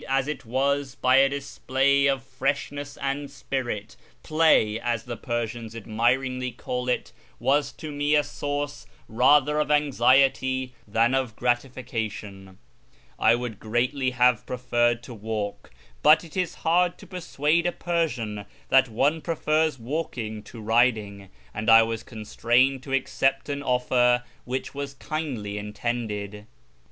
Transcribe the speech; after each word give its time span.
2So 0.01 0.03
A 0.03 0.07
YEAR 0.07 0.17
AMONGST 0.17 0.25
THE 0.25 0.33
PERSIANS 0.33 0.41
as 0.41 0.45
it 0.45 0.45
was 0.49 0.95
by 0.95 1.15
a 1.17 1.29
display 1.29 2.05
of 2.07 2.23
freshness 2.23 2.97
and 2.97 3.29
spirit(" 3.29 3.95
play," 4.23 4.79
as 4.79 5.03
the 5.03 5.15
Persians 5.15 5.75
admiringly 5.75 6.51
call 6.53 6.89
it), 6.89 7.11
M'as 7.39 7.71
to 7.77 7.91
me 7.91 8.15
a 8.15 8.23
source 8.23 8.87
rather 9.07 9.61
ol' 9.61 9.71
anxiety 9.71 10.73
than 10.87 11.13
of 11.13 11.35
gratification. 11.35 12.57
I 13.19 13.35
would 13.35 13.59
greatly 13.59 14.09
have 14.09 14.43
prel'erred 14.47 15.03
to 15.03 15.13
walk, 15.13 15.69
but 16.01 16.23
it 16.23 16.35
is 16.35 16.55
hard 16.65 16.97
to 16.97 17.05
persuade 17.05 17.67
a 17.67 17.73
l*ersian 17.73 18.47
that 18.69 18.89
one 18.89 19.21
prefers 19.21 19.77
walking 19.77 20.41
to 20.45 20.59
riding, 20.59 21.29
and 21.53 21.69
I 21.69 21.83
was 21.83 22.01
constrained 22.01 22.81
to 22.81 22.93
accept 22.93 23.49
an 23.49 23.61
offer 23.61 24.23
which 24.45 24.73
was 24.73 24.95
kindly 24.95 25.59
intended. 25.59 26.47